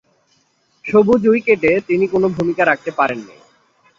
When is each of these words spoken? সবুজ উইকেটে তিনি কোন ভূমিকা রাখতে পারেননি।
সবুজ 0.85 1.21
উইকেটে 1.27 1.71
তিনি 1.87 2.05
কোন 2.07 2.23
ভূমিকা 2.35 2.63
রাখতে 2.65 2.91
পারেননি। 2.99 3.35